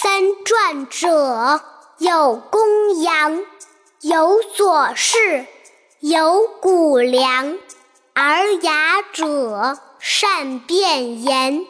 [0.00, 1.60] 三传者
[1.98, 3.44] 有公羊，
[4.00, 5.44] 有左氏，
[5.98, 7.58] 有谷梁。
[8.14, 11.66] 而雅者善辩言，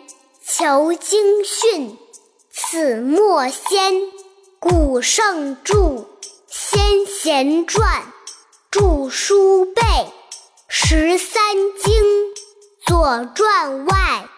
[0.47, 1.97] 求经训，
[2.51, 3.95] 此莫先。
[4.59, 6.05] 古圣著，
[6.49, 8.13] 先贤传，
[8.71, 9.83] 著书背。
[10.69, 11.41] 十三
[11.83, 11.95] 经，
[12.87, 14.29] 左传外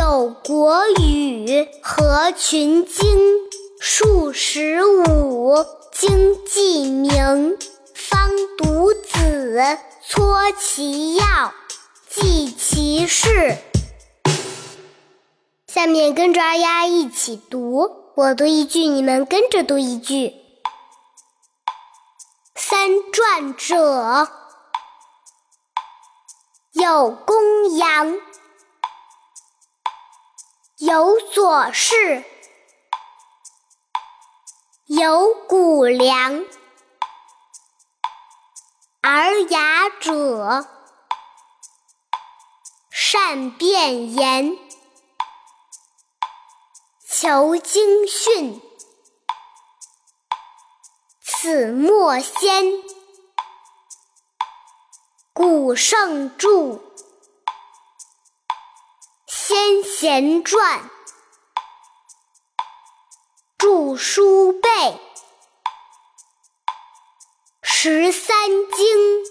[0.00, 3.04] 有国语和群经，
[3.78, 5.54] 数十五
[5.92, 7.58] 经记名，
[7.94, 9.60] 方读子，
[10.08, 11.52] 撮其要，
[12.08, 13.58] 记其事。
[15.66, 20.32] 下面跟着二丫一起读，我读一句，你们跟着读一句。
[22.54, 24.28] 三传者
[26.72, 28.16] 有公羊，
[30.80, 32.24] 有左氏，
[34.86, 36.42] 有谷梁。
[39.02, 40.66] 而雅者。
[42.90, 44.56] 善辩言，
[47.06, 48.62] 求经训，
[51.20, 52.82] 此莫先。
[55.34, 56.80] 古圣著，
[59.50, 60.88] 先贤传，
[63.58, 64.68] 著书背。
[67.60, 69.24] 十三经，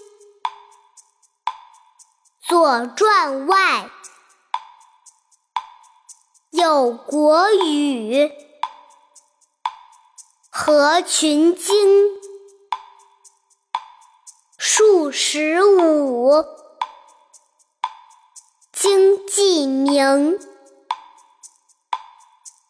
[2.46, 3.90] 左传外
[6.50, 8.30] 有国语
[10.50, 12.20] 和群经，
[14.58, 16.59] 数十五
[18.80, 20.38] 经记名，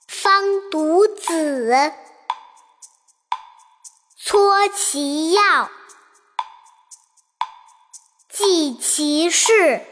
[0.09, 1.93] 方读子。
[4.17, 5.71] 撮其要，
[8.29, 9.87] 记其事。